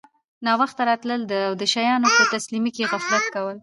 [0.45, 3.57] ناوخته راتلل او د شیانو په تسلیمۍ کي غفلت کول